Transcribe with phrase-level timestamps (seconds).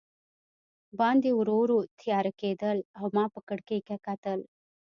[0.99, 4.39] باندې ورو ورو تیاره کېدل او ما په کړکۍ کې کتل.